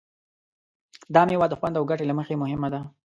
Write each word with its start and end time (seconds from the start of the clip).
دا 1.13 1.21
مېوه 1.27 1.47
د 1.49 1.53
خوند 1.59 1.75
او 1.79 1.87
ګټې 1.89 2.05
له 2.07 2.13
مخې 2.19 2.35
مهمه 2.43 2.67
ده. 2.73 2.81